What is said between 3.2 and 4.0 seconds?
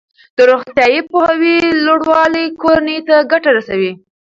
ګټه رسوي.